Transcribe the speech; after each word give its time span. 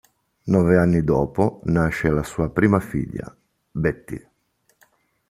Nove 0.45 0.79
anni 0.79 1.03
dopo 1.03 1.61
nasce 1.65 2.09
la 2.09 2.23
sua 2.23 2.49
prima 2.49 2.79
figlia, 2.79 3.37
Betty. 3.69 4.19